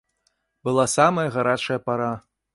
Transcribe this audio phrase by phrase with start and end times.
[0.63, 2.11] Была самая гарачая пара.